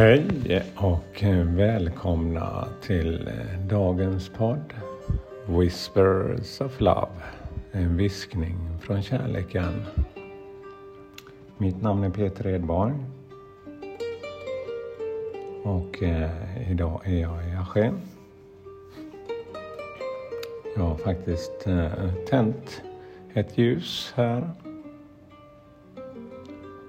Hej 0.00 0.62
och 0.76 1.22
eh, 1.22 1.44
välkomna 1.44 2.68
till 2.82 3.28
eh, 3.28 3.60
dagens 3.68 4.28
podd 4.28 4.74
Whispers 5.46 6.60
of 6.60 6.80
Love. 6.80 7.12
En 7.72 7.96
viskning 7.96 8.56
från 8.80 9.02
kärleken. 9.02 9.84
Mitt 11.58 11.82
namn 11.82 12.04
är 12.04 12.10
Peter 12.10 12.46
Edborg. 12.46 12.94
Och 15.64 16.02
eh, 16.02 16.70
idag 16.70 17.00
är 17.04 17.20
jag 17.20 17.48
i 17.48 17.56
Aschen. 17.56 18.00
Jag 20.76 20.82
har 20.82 20.96
faktiskt 20.96 21.66
eh, 21.66 22.14
tänt 22.30 22.82
ett 23.34 23.58
ljus 23.58 24.12
här. 24.16 24.50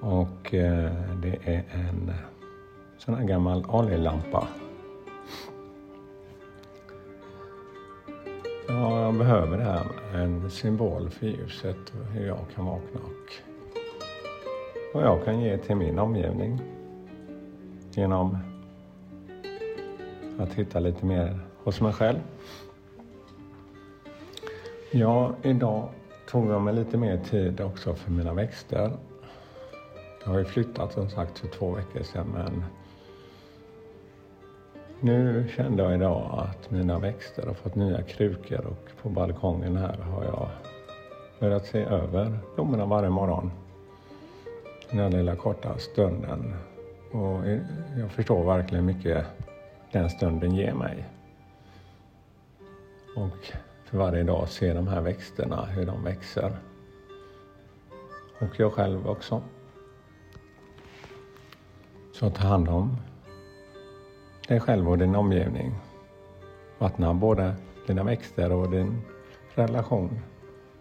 Och 0.02 0.54
eh, 0.54 0.92
det 1.22 1.38
är 1.46 1.64
en 1.72 2.12
sån 3.06 3.16
här 3.16 3.24
gammal 3.24 3.66
oljelampa. 3.68 4.48
Ja, 8.68 9.02
jag 9.02 9.18
behöver 9.18 9.58
det 9.58 9.64
här, 9.64 9.86
en 10.14 10.50
symbol 10.50 11.10
för 11.10 11.26
ljuset 11.26 11.78
och 11.90 12.06
hur 12.06 12.28
jag 12.28 12.40
kan 12.56 12.66
vakna 12.66 13.00
och 13.00 13.34
vad 14.94 15.04
jag 15.04 15.26
kan 15.26 15.40
ge 15.40 15.58
till 15.58 15.76
min 15.76 16.00
omgivning 16.00 16.62
genom 17.92 18.38
att 20.40 20.54
hitta 20.54 20.80
lite 20.80 21.06
mer 21.06 21.40
hos 21.64 21.82
mig 21.82 21.94
själv. 21.94 22.20
Ja, 24.92 25.36
idag 25.44 25.90
tog 26.30 26.52
jag 26.52 26.62
mig 26.62 26.74
lite 26.74 26.98
mer 26.98 27.18
tid 27.18 27.62
också 27.62 27.96
för 27.96 28.12
mina 28.12 28.34
växter. 28.34 28.92
Jag 30.24 30.32
har 30.32 30.40
ju 30.40 30.46
flyttat 30.46 30.94
som 30.94 31.10
sagt 31.10 31.40
för 31.40 31.48
två 31.48 31.72
veckor 31.72 32.04
sedan 32.04 32.28
men 32.34 32.64
nu 35.04 35.48
kände 35.56 35.84
jag 35.84 35.94
idag 35.94 36.48
att 36.50 36.72
mina 36.72 37.00
växter 37.00 37.48
har 37.48 37.54
fått 37.54 37.76
nya 37.76 38.02
krukor 38.02 38.66
och 38.66 38.90
på 39.02 39.10
balkongen 39.10 39.78
här 39.78 39.98
har 39.98 40.24
jag 40.24 40.50
börjat 41.40 41.66
se 41.66 41.80
över 41.80 42.40
blommorna 42.56 42.86
varje 42.86 43.10
morgon. 43.10 43.52
Den 44.90 45.00
här 45.00 45.10
lilla 45.10 45.36
korta 45.36 45.78
stunden. 45.78 46.54
Och 47.12 47.40
jag 47.98 48.12
förstår 48.12 48.44
verkligen 48.44 48.86
mycket 48.86 49.26
den 49.92 50.10
stunden 50.10 50.56
ger 50.56 50.74
mig. 50.74 51.06
Och 53.16 53.52
för 53.86 53.98
varje 53.98 54.24
dag 54.24 54.50
se 54.50 54.74
de 54.74 54.88
här 54.88 55.02
växterna, 55.02 55.66
hur 55.66 55.86
de 55.86 56.04
växer. 56.04 56.52
Och 58.40 58.60
jag 58.60 58.74
själv 58.74 59.08
också. 59.08 59.42
Så 62.14 62.30
ta 62.30 62.48
hand 62.48 62.70
om 62.70 62.98
dig 64.52 64.60
själv 64.60 64.90
och 64.90 64.98
din 64.98 65.16
omgivning. 65.16 65.72
Vattna 66.78 67.14
både 67.14 67.56
dina 67.88 68.04
växter 68.04 68.52
och 68.52 68.72
din 68.72 69.02
relation 69.56 70.20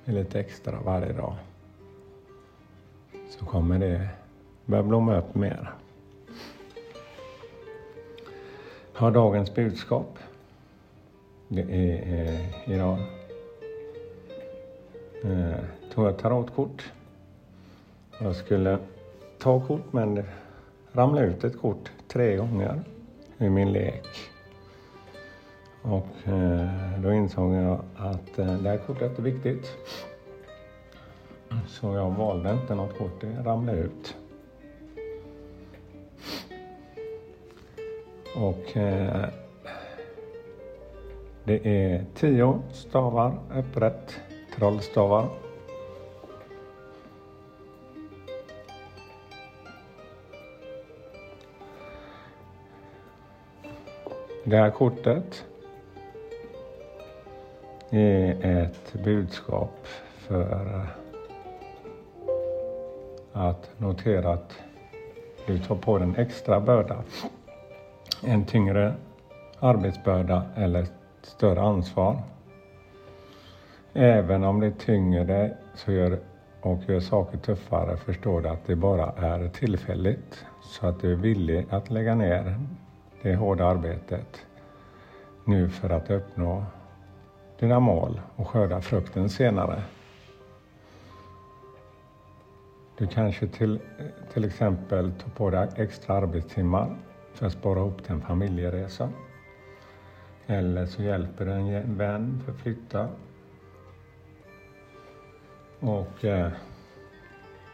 med 0.04 0.14
lite 0.14 0.40
extra 0.40 0.80
varje 0.80 1.12
dag. 1.12 1.34
Så 3.28 3.44
kommer 3.44 3.78
det 3.78 4.08
börja 4.64 4.82
blomma 4.82 5.18
upp 5.18 5.34
mer. 5.34 5.74
Har 8.94 9.10
dagens 9.10 9.54
budskap. 9.54 10.18
Det 11.48 11.62
är 11.62 12.24
eh, 12.24 12.70
idag 12.74 12.98
eh, 15.24 15.64
tog 15.94 16.06
jag 16.06 16.18
tarotkort. 16.18 16.92
Jag 18.20 18.36
skulle 18.36 18.78
ta 19.38 19.60
kort 19.60 19.92
men 19.92 20.14
det 20.14 20.24
ramlade 20.92 21.26
ut 21.26 21.44
ett 21.44 21.60
kort 21.60 21.92
tre 22.08 22.36
gånger 22.36 22.84
i 23.40 23.50
min 23.50 23.72
lek. 23.72 24.06
Och 25.82 26.28
eh, 26.28 26.68
då 26.98 27.12
insåg 27.12 27.54
jag 27.54 27.80
att 27.96 28.38
eh, 28.38 28.54
det 28.58 28.68
här 28.68 28.78
kortet 28.86 29.18
är 29.18 29.22
viktigt. 29.22 29.76
Så 31.66 31.94
jag 31.94 32.10
valde 32.10 32.52
inte 32.52 32.74
något 32.74 32.98
kort, 32.98 33.20
det 33.20 33.42
ramlade 33.42 33.78
ut. 33.78 34.16
Och 38.36 38.76
eh, 38.76 39.28
det 41.44 41.68
är 41.68 42.04
tio 42.14 42.62
stavar 42.72 43.38
upprätt, 43.54 44.20
trollstavar. 44.56 45.28
Det 54.50 54.56
här 54.56 54.70
kortet 54.70 55.44
är 57.90 58.62
ett 58.62 58.92
budskap 59.04 59.86
för 60.16 60.86
att 63.32 63.70
notera 63.78 64.32
att 64.32 64.58
du 65.46 65.58
tar 65.58 65.74
på 65.76 65.98
dig 65.98 66.08
en 66.08 66.16
extra 66.16 66.60
börda. 66.60 67.02
En 68.24 68.44
tyngre 68.44 68.94
arbetsbörda 69.58 70.42
eller 70.56 70.86
större 71.22 71.60
ansvar. 71.60 72.22
Även 73.92 74.44
om 74.44 74.60
det 74.60 74.70
tynger 74.70 75.24
dig 75.24 75.56
så 75.74 75.92
gör, 75.92 76.18
och 76.60 76.80
gör 76.88 77.00
saker 77.00 77.38
tuffare 77.38 77.96
förstår 77.96 78.40
du 78.40 78.48
att 78.48 78.66
det 78.66 78.76
bara 78.76 79.12
är 79.12 79.48
tillfälligt. 79.48 80.44
Så 80.62 80.86
att 80.86 81.00
du 81.00 81.12
är 81.12 81.16
villig 81.16 81.66
att 81.70 81.90
lägga 81.90 82.14
ner 82.14 82.58
det 83.22 83.36
hårda 83.36 83.66
arbetet 83.66 84.46
nu 85.44 85.68
för 85.68 85.90
att 85.90 86.10
uppnå 86.10 86.64
dina 87.58 87.80
mål 87.80 88.20
och 88.36 88.48
skörda 88.48 88.80
frukten 88.80 89.28
senare. 89.28 89.82
Du 92.98 93.06
kanske 93.06 93.48
till, 93.48 93.80
till 94.32 94.44
exempel 94.44 95.12
tar 95.12 95.30
på 95.30 95.50
dig 95.50 95.68
extra 95.76 96.14
arbetstimmar 96.14 96.96
för 97.34 97.46
att 97.46 97.52
spara 97.52 97.78
ihop 97.78 98.02
till 98.02 98.12
en 98.12 98.20
familjeresa. 98.20 99.08
Eller 100.46 100.86
så 100.86 101.02
hjälper 101.02 101.44
du 101.44 101.52
en 101.52 101.96
vän 101.96 102.42
för 102.44 102.52
att 102.52 102.58
flytta. 102.58 103.08
Och 105.80 106.24
eh, 106.24 106.52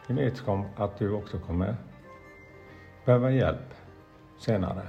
i 0.09 0.13
vetskap 0.13 0.67
att 0.77 0.99
du 0.99 1.13
också 1.13 1.39
kommer 1.39 1.77
behöva 3.05 3.31
hjälp 3.31 3.75
senare. 4.39 4.83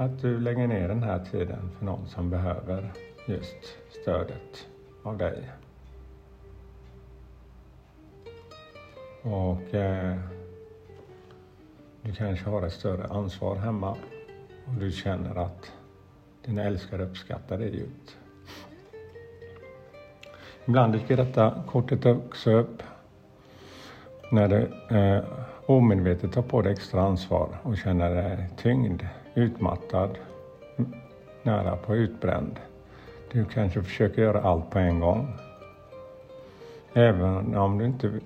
Att 0.00 0.22
du 0.22 0.40
lägger 0.40 0.66
ner 0.66 0.88
den 0.88 1.02
här 1.02 1.24
tiden 1.24 1.70
för 1.78 1.84
någon 1.84 2.06
som 2.06 2.30
behöver 2.30 2.92
just 3.26 3.78
stödet 4.02 4.68
av 5.02 5.18
dig. 5.18 5.50
Och 9.22 9.74
eh, 9.74 10.16
du 12.02 12.12
kanske 12.12 12.50
har 12.50 12.66
ett 12.66 12.72
större 12.72 13.06
ansvar 13.06 13.56
hemma 13.56 13.96
och 14.66 14.74
du 14.80 14.92
känner 14.92 15.34
att 15.34 15.72
dina 16.44 16.62
älskare 16.62 17.02
uppskattar 17.02 17.58
dig 17.58 17.76
djupt. 17.76 18.16
Ibland 20.64 20.92
dyker 20.92 21.16
detta 21.16 21.62
kortet 21.66 22.06
också 22.06 22.50
upp 22.50 22.82
när 24.32 24.48
du 24.48 24.96
eh, 24.96 25.24
omedvetet 25.66 26.32
tar 26.32 26.42
på 26.42 26.62
dig 26.62 26.72
extra 26.72 27.02
ansvar 27.02 27.48
och 27.62 27.76
känner 27.76 28.14
dig 28.14 28.48
tyngd 28.56 29.02
utmattad, 29.38 30.18
nära 31.42 31.76
på 31.76 31.96
utbränd. 31.96 32.60
Du 33.32 33.44
kanske 33.44 33.82
försöker 33.82 34.22
göra 34.22 34.42
allt 34.42 34.70
på 34.70 34.78
en 34.78 35.00
gång. 35.00 35.32
Även 36.92 37.56
om 37.56 37.78
du 37.78 37.84
inte 37.84 38.20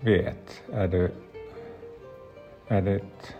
vet, 0.00 0.62
är 0.72 0.88
det, 0.88 1.10
är 2.68 2.82
det 2.82 2.94
ett 2.94 3.34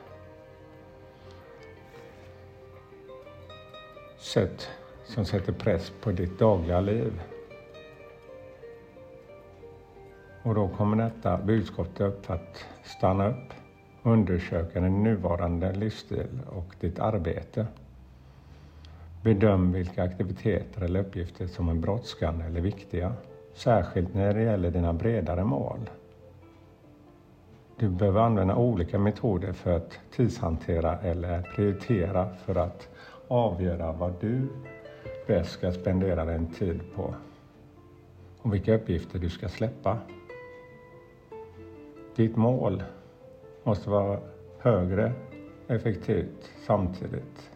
sätt 4.19 4.71
som 5.05 5.25
sätter 5.25 5.53
press 5.53 5.93
på 6.01 6.11
ditt 6.11 6.39
dagliga 6.39 6.81
liv. 6.81 7.23
Och 10.43 10.55
då 10.55 10.69
kommer 10.69 11.05
detta 11.05 11.39
budskap 11.39 12.01
upp 12.01 12.31
att 12.31 12.65
stanna 12.85 13.29
upp 13.29 13.66
Undersöka 14.07 14.81
din 14.81 15.03
nuvarande 15.03 15.73
livsstil 15.73 16.41
och 16.47 16.75
ditt 16.81 16.99
arbete. 16.99 17.67
Bedöm 19.23 19.73
vilka 19.73 20.03
aktiviteter 20.03 20.83
eller 20.83 21.01
uppgifter 21.01 21.47
som 21.47 21.69
är 21.69 21.75
brådskande 21.75 22.45
eller 22.45 22.61
viktiga, 22.61 23.13
särskilt 23.55 24.15
när 24.15 24.35
det 24.35 24.43
gäller 24.43 24.71
dina 24.71 24.93
bredare 24.93 25.45
mål. 25.45 25.91
Du 27.77 27.89
behöver 27.89 28.21
använda 28.21 28.57
olika 28.57 28.99
metoder 28.99 29.53
för 29.53 29.77
att 29.77 29.99
tidshantera 30.17 30.99
eller 30.99 31.43
prioritera 31.43 32.29
för 32.35 32.55
att 32.55 32.89
avgöra 33.29 33.93
vad 33.93 34.13
du 34.21 34.49
bäst 35.27 35.51
ska 35.51 35.73
spendera 35.73 36.25
din 36.25 36.47
tid 36.47 36.81
på 36.95 37.15
och 38.43 38.55
vilka 38.55 38.75
uppgifter 38.75 39.19
du 39.19 39.31
ska 39.31 39.49
släppa. 39.49 39.99
Ditt 42.17 42.37
mål 42.37 42.83
måste 43.67 43.91
vara 43.91 44.21
högre 44.59 45.13
effektivt 45.69 46.51
samtidigt 46.67 47.51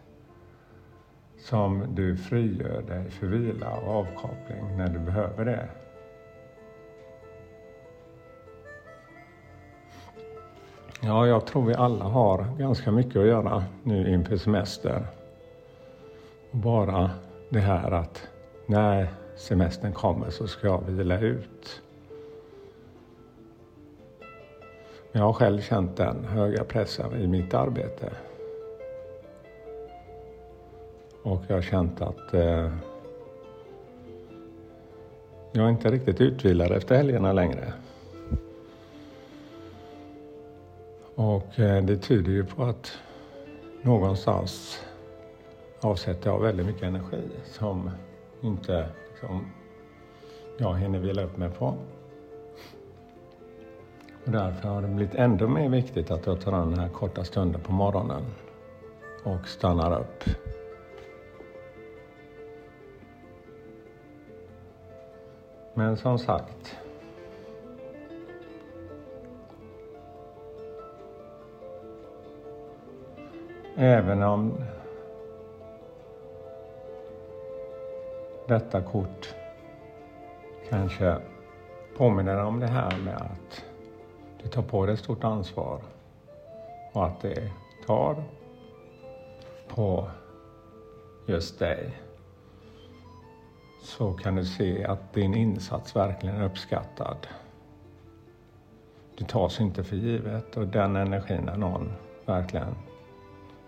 som 1.39 1.83
du 1.95 2.17
frigör 2.17 2.81
dig 2.81 3.11
för 3.11 3.27
vila 3.27 3.77
och 3.77 3.95
avkoppling 3.95 4.77
när 4.77 4.89
du 4.89 4.99
behöver 4.99 5.45
det. 5.45 5.69
Ja, 11.01 11.27
jag 11.27 11.45
tror 11.45 11.65
vi 11.65 11.73
alla 11.73 12.05
har 12.05 12.45
ganska 12.57 12.91
mycket 12.91 13.15
att 13.15 13.27
göra 13.27 13.63
nu 13.83 14.13
inför 14.13 14.37
semester. 14.37 15.05
Bara 16.51 17.11
det 17.49 17.59
här 17.59 17.91
att 17.91 18.27
när 18.65 19.07
semestern 19.35 19.93
kommer 19.93 20.29
så 20.29 20.47
ska 20.47 20.67
jag 20.67 20.81
vila 20.81 21.19
ut. 21.19 21.81
Jag 25.13 25.21
har 25.21 25.33
själv 25.33 25.61
känt 25.61 25.97
den 25.97 26.25
höga 26.25 26.63
pressen 26.63 27.21
i 27.21 27.27
mitt 27.27 27.53
arbete. 27.53 28.11
Och 31.23 31.43
jag 31.47 31.55
har 31.55 31.61
känt 31.61 32.01
att 32.01 32.33
eh, 32.33 32.71
jag 35.51 35.65
är 35.65 35.69
inte 35.69 35.91
riktigt 35.91 36.21
utvilad 36.21 36.71
efter 36.71 36.95
helgerna 36.95 37.33
längre. 37.33 37.73
Och 41.15 41.59
eh, 41.59 41.83
det 41.83 41.97
tyder 41.97 42.31
ju 42.31 42.45
på 42.45 42.63
att 42.63 42.97
någonstans 43.81 44.79
avsätter 45.79 46.29
jag 46.29 46.39
väldigt 46.39 46.65
mycket 46.65 46.83
energi 46.83 47.29
som 47.45 47.89
inte 48.41 48.89
liksom, 49.11 49.45
jag 50.57 50.77
hinner 50.77 50.99
vila 50.99 51.23
upp 51.23 51.37
mig 51.37 51.49
på. 51.49 51.75
Och 54.25 54.31
därför 54.31 54.69
har 54.69 54.81
det 54.81 54.87
blivit 54.87 55.15
ännu 55.15 55.47
mer 55.47 55.69
viktigt 55.69 56.11
att 56.11 56.25
jag 56.25 56.41
tar 56.41 56.51
den 56.51 56.79
här 56.79 56.89
korta 56.89 57.23
stunden 57.23 57.61
på 57.61 57.71
morgonen 57.71 58.25
och 59.23 59.47
stannar 59.47 59.99
upp. 59.99 60.23
Men 65.73 65.97
som 65.97 66.19
sagt, 66.19 66.77
även 73.75 74.23
om 74.23 74.53
detta 78.47 78.81
kort 78.81 79.35
kanske 80.69 81.17
påminner 81.97 82.43
om 82.43 82.59
det 82.59 82.67
här 82.67 82.97
med 82.97 83.15
att 83.15 83.70
du 84.43 84.49
tar 84.49 84.61
på 84.61 84.85
dig 84.85 84.93
ett 84.93 84.99
stort 84.99 85.23
ansvar 85.23 85.81
och 86.91 87.05
att 87.05 87.21
det 87.21 87.51
tar 87.85 88.23
på 89.67 90.07
just 91.25 91.59
dig 91.59 92.01
så 93.81 94.13
kan 94.13 94.35
du 94.35 94.45
se 94.45 94.85
att 94.85 95.13
din 95.13 95.35
insats 95.35 95.95
verkligen 95.95 96.35
är 96.35 96.45
uppskattad. 96.45 97.27
Det 99.17 99.25
tas 99.27 99.59
inte 99.59 99.83
för 99.83 99.95
givet 99.95 100.57
och 100.57 100.67
den 100.67 100.95
energin 100.95 101.41
när 101.45 101.57
någon 101.57 101.93
verkligen 102.25 102.75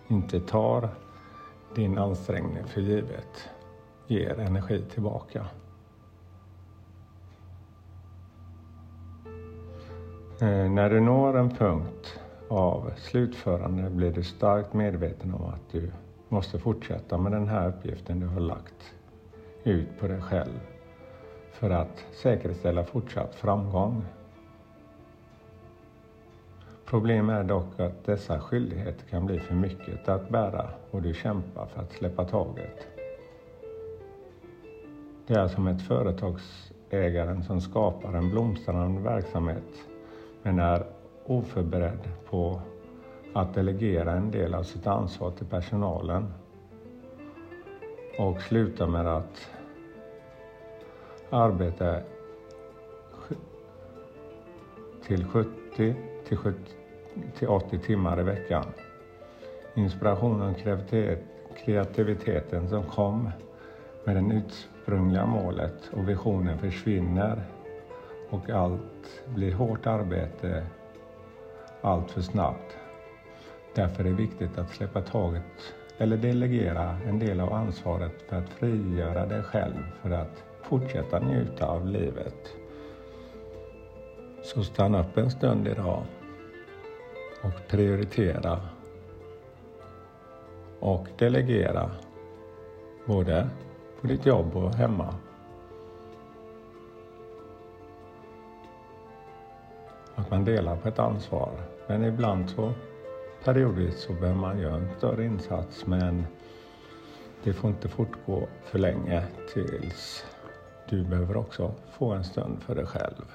inte 0.07 0.39
tar 0.39 0.89
din 1.75 1.97
ansträngning 1.97 2.63
för 2.67 2.81
givet 2.81 3.49
ger 4.07 4.39
energi 4.39 4.83
tillbaka. 4.93 5.47
Eh, 10.43 10.69
när 10.71 10.89
du 10.89 10.99
når 10.99 11.37
en 11.37 11.49
punkt 11.49 12.19
av 12.47 12.91
slutförande 12.97 13.89
blir 13.89 14.11
du 14.11 14.23
starkt 14.23 14.73
medveten 14.73 15.33
om 15.33 15.45
att 15.45 15.71
du 15.71 15.91
måste 16.29 16.59
fortsätta 16.59 17.17
med 17.17 17.31
den 17.31 17.47
här 17.47 17.69
uppgiften 17.69 18.19
du 18.19 18.27
har 18.27 18.39
lagt 18.39 18.93
ut 19.63 19.99
på 19.99 20.07
dig 20.07 20.21
själv 20.21 20.59
för 21.51 21.69
att 21.69 22.05
säkerställa 22.11 22.83
fortsatt 22.83 23.35
framgång. 23.35 24.05
Problemet 26.85 27.35
är 27.35 27.43
dock 27.43 27.79
att 27.79 28.05
dessa 28.05 28.39
skyldigheter 28.39 29.05
kan 29.09 29.25
bli 29.25 29.39
för 29.39 29.55
mycket 29.55 30.09
att 30.09 30.29
bära 30.29 30.69
och 30.91 31.01
du 31.01 31.13
kämpar 31.13 31.65
för 31.65 31.81
att 31.81 31.91
släppa 31.91 32.25
taget. 32.25 32.87
Det 35.27 35.33
är 35.33 35.47
som 35.47 35.67
ett 35.67 35.81
företagsägaren 35.81 37.43
som 37.43 37.61
skapar 37.61 38.13
en 38.13 38.29
blomstrande 38.29 39.01
verksamhet 39.01 39.92
men 40.43 40.59
är 40.59 40.85
oförberedd 41.25 42.09
på 42.29 42.61
att 43.33 43.53
delegera 43.53 44.11
en 44.11 44.31
del 44.31 44.53
av 44.53 44.63
sitt 44.63 44.87
ansvar 44.87 45.31
till 45.31 45.45
personalen 45.45 46.33
och 48.19 48.41
slutar 48.41 48.87
med 48.87 49.07
att 49.07 49.49
arbeta 51.29 51.99
till 55.07 55.25
70 55.25 55.95
till, 56.27 56.37
70, 56.37 56.59
till 57.37 57.47
80 57.47 57.79
timmar 57.79 58.19
i 58.19 58.23
veckan. 58.23 58.65
Inspirationen 59.75 60.55
och 60.55 61.57
kreativiteten 61.57 62.69
som 62.69 62.83
kom 62.83 63.29
med 64.03 64.15
det 64.15 64.35
ursprungliga 64.35 65.25
målet 65.25 65.89
och 65.93 66.09
visionen 66.09 66.57
försvinner 66.57 67.43
och 68.33 68.49
allt 68.49 69.23
blir 69.35 69.53
hårt 69.53 69.87
arbete 69.87 70.65
allt 71.81 72.11
för 72.11 72.21
snabbt. 72.21 72.77
Därför 73.75 74.05
är 74.05 74.09
det 74.09 74.15
viktigt 74.15 74.57
att 74.57 74.69
släppa 74.69 75.01
taget 75.01 75.73
eller 75.97 76.17
delegera 76.17 76.97
en 77.07 77.19
del 77.19 77.39
av 77.39 77.53
ansvaret 77.53 78.21
för 78.29 78.35
att 78.35 78.49
frigöra 78.49 79.25
dig 79.25 79.43
själv 79.43 79.83
för 80.01 80.11
att 80.11 80.43
fortsätta 80.61 81.19
njuta 81.19 81.67
av 81.67 81.87
livet. 81.87 82.55
Så 84.43 84.63
stanna 84.63 85.01
upp 85.01 85.17
en 85.17 85.31
stund 85.31 85.67
idag 85.67 86.03
och 87.43 87.67
prioritera 87.67 88.59
och 90.79 91.07
delegera 91.17 91.91
både 93.05 93.49
på 94.01 94.07
ditt 94.07 94.25
jobb 94.25 94.55
och 94.55 94.75
hemma. 94.75 95.15
Att 100.23 100.31
man 100.31 100.45
delar 100.45 100.75
på 100.75 100.87
ett 100.87 100.99
ansvar. 100.99 101.51
Men 101.87 102.03
ibland 102.03 102.49
så 102.49 102.73
periodvis 103.43 104.01
så 104.01 104.13
behöver 104.13 104.39
man 104.39 104.59
göra 104.59 104.75
en 104.75 104.97
större 104.97 105.25
insats 105.25 105.85
men 105.85 106.25
det 107.43 107.53
får 107.53 107.69
inte 107.69 107.87
fortgå 107.89 108.47
för 108.63 108.79
länge 108.79 109.23
tills 109.53 110.25
du 110.89 111.03
behöver 111.03 111.37
också 111.37 111.73
få 111.91 112.13
en 112.13 112.23
stund 112.23 112.63
för 112.63 112.75
dig 112.75 112.85
själv. 112.85 113.25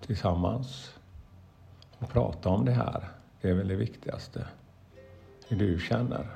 Tillsammans 0.00 0.98
och 1.98 2.08
prata 2.08 2.48
om 2.48 2.64
det 2.64 2.72
här. 2.72 3.08
Det 3.40 3.50
är 3.50 3.54
väl 3.54 3.68
det 3.68 3.76
viktigaste. 3.76 4.46
Hur 5.48 5.56
du 5.56 5.78
känner. 5.78 6.26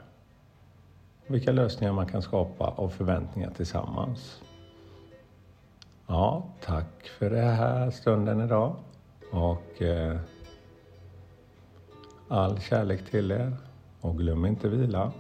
Vilka 1.26 1.52
lösningar 1.52 1.92
man 1.92 2.06
kan 2.06 2.22
skapa 2.22 2.68
och 2.68 2.92
förväntningar 2.92 3.50
tillsammans. 3.50 4.40
Ja, 6.10 6.42
tack 6.60 7.08
för 7.18 7.30
den 7.30 7.48
här 7.54 7.90
stunden 7.90 8.40
idag. 8.40 8.76
Och 9.32 9.82
eh, 9.82 10.16
all 12.28 12.60
kärlek 12.60 13.10
till 13.10 13.30
er. 13.30 13.56
Och 14.00 14.18
glöm 14.18 14.46
inte 14.46 14.68
vila. 14.68 15.12